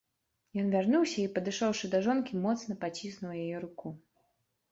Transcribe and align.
Ён 0.61 0.67
вярнуўся 0.75 1.13
і, 1.23 1.25
падышоўшы 1.35 1.91
да 1.93 1.99
жонкі, 2.07 2.41
моцна 2.45 2.79
паціснуў 2.85 3.35
яе 3.43 3.57
руку. 3.67 3.87